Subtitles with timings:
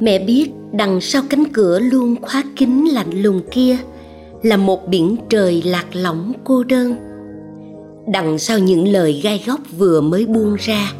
[0.00, 3.76] mẹ biết đằng sau cánh cửa luôn khóa kín lạnh lùng kia
[4.42, 6.94] là một biển trời lạc lõng cô đơn.
[8.12, 10.92] Đằng sau những lời gai góc vừa mới buông ra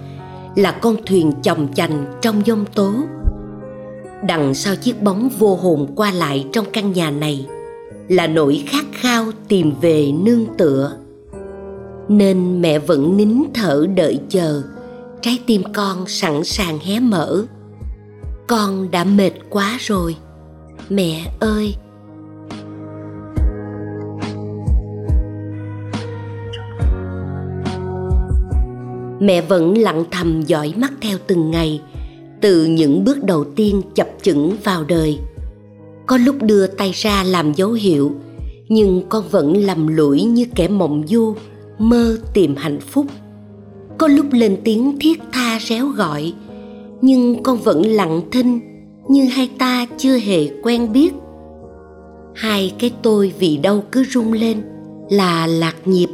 [0.56, 2.92] là con thuyền chồng chành trong giông tố.
[4.28, 7.46] Đằng sau chiếc bóng vô hồn qua lại trong căn nhà này
[8.08, 10.92] là nỗi khát khao tìm về nương tựa.
[12.08, 14.62] Nên mẹ vẫn nín thở đợi chờ,
[15.20, 17.44] trái tim con sẵn sàng hé mở
[18.46, 20.16] con đã mệt quá rồi.
[20.88, 21.74] Mẹ ơi.
[29.20, 31.80] Mẹ vẫn lặng thầm dõi mắt theo từng ngày,
[32.40, 35.18] từ những bước đầu tiên chập chững vào đời.
[36.06, 38.12] Có lúc đưa tay ra làm dấu hiệu,
[38.68, 41.34] nhưng con vẫn lầm lũi như kẻ mộng du,
[41.78, 43.06] mơ tìm hạnh phúc.
[43.98, 46.32] Có lúc lên tiếng thiết tha réo gọi
[47.06, 48.60] nhưng con vẫn lặng thinh
[49.08, 51.12] như hai ta chưa hề quen biết.
[52.34, 54.62] Hai cái tôi vì đâu cứ rung lên
[55.10, 56.08] là lạc nhịp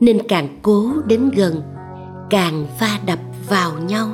[0.00, 1.62] nên càng cố đến gần,
[2.30, 3.18] càng va đập
[3.48, 4.08] vào nhau.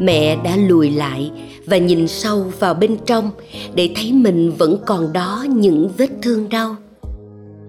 [0.00, 1.30] Mẹ đã lùi lại
[1.66, 3.30] và nhìn sâu vào bên trong
[3.74, 6.76] để thấy mình vẫn còn đó những vết thương đau.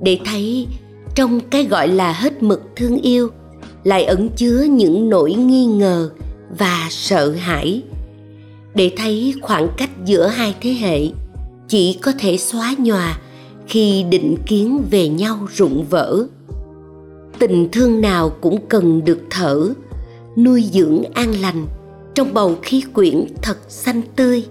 [0.02, 0.68] Để thấy
[1.18, 3.30] trong cái gọi là hết mực thương yêu,
[3.84, 6.10] lại ẩn chứa những nỗi nghi ngờ
[6.60, 7.84] và sợ hãi.
[8.76, 11.00] Để thấy khoảng cách giữa hai thế hệ,
[11.68, 13.20] chỉ có thể xóa nhòa
[13.68, 16.26] khi định kiến về nhau rụng vỡ.
[17.40, 19.74] Tình thương nào cũng cần được thở,
[20.38, 21.68] nuôi dưỡng an lành
[22.16, 24.44] trong bầu khí quyển thật xanh tươi.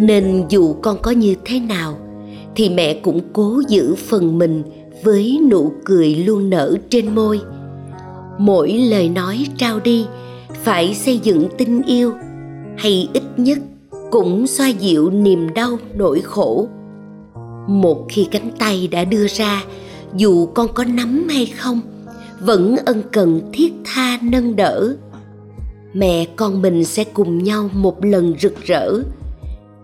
[0.00, 1.98] Nên dù con có như thế nào,
[2.54, 4.62] thì mẹ cũng cố giữ phần mình
[5.04, 7.40] với nụ cười luôn nở trên môi.
[8.38, 10.06] Mỗi lời nói trao đi,
[10.64, 12.12] phải xây dựng tình yêu,
[12.76, 13.58] hay ít nhất
[14.10, 16.68] cũng xoa dịu niềm đau nỗi khổ.
[17.68, 19.64] Một khi cánh tay đã đưa ra,
[20.16, 21.80] dù con có nắm hay không,
[22.40, 24.96] vẫn ân cần thiết tha nâng đỡ.
[25.92, 28.92] Mẹ con mình sẽ cùng nhau một lần rực rỡ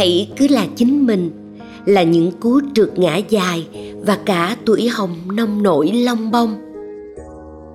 [0.00, 1.30] hãy cứ là chính mình,
[1.86, 3.66] là những cú trượt ngã dài
[4.06, 6.54] và cả tuổi hồng nông nổi long bông.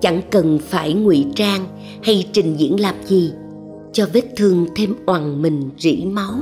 [0.00, 1.66] Chẳng cần phải ngụy trang
[2.02, 3.32] hay trình diễn làm gì,
[3.92, 6.34] cho vết thương thêm oằn mình rỉ máu.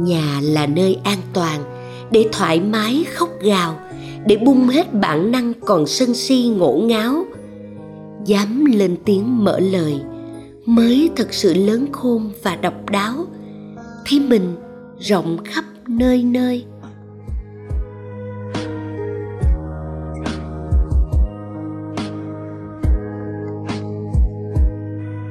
[0.00, 1.60] Nhà là nơi an toàn
[2.10, 3.78] để thoải mái khóc gào,
[4.26, 7.24] để bung hết bản năng còn sân si ngổ ngáo.
[8.24, 10.00] Dám lên tiếng mở lời
[10.66, 13.14] mới thật sự lớn khôn và độc đáo.
[14.06, 14.54] Thấy mình
[14.98, 16.64] rộng khắp nơi nơi.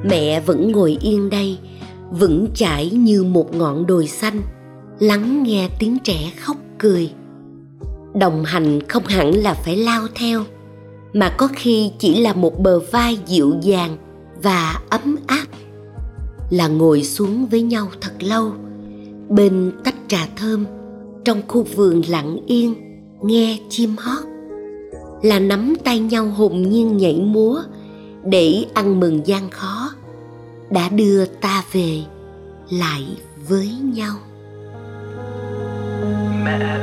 [0.10, 1.58] Mẹ vẫn ngồi yên đây,
[2.12, 4.42] vững chãi như một ngọn đồi xanh,
[5.00, 7.14] lắng nghe tiếng trẻ khóc cười.
[8.16, 10.44] Đồng hành không hẳn là phải lao theo,
[11.14, 13.98] mà có khi chỉ là một bờ vai dịu dàng
[14.44, 15.46] và ấm áp.
[16.50, 18.52] Là ngồi xuống với nhau thật lâu
[19.30, 20.66] bên tách trà thơm,
[21.26, 22.74] trong khu vườn lặng yên,
[23.22, 24.24] nghe chim hót.
[25.22, 27.62] Là nắm tay nhau hồn nhiên nhảy múa,
[28.26, 29.92] để ăn mừng gian khó,
[30.70, 32.02] đã đưa ta về
[32.70, 33.04] lại
[33.48, 34.16] với nhau.
[36.46, 36.83] Mẹ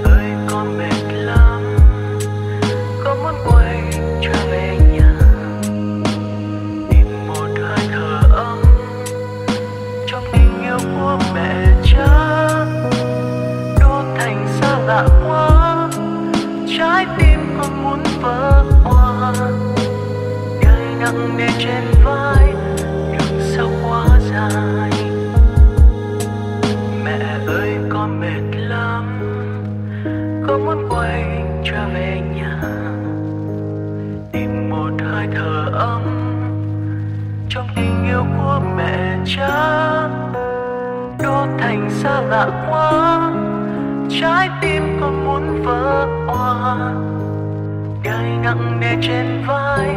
[39.36, 40.08] cha
[41.22, 43.32] đô thành xa lạ quá,
[44.20, 46.76] trái tim con muốn vỡ òa.
[48.04, 49.96] Gai nặng nề trên vai,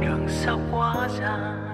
[0.00, 1.65] đường sao quá dài.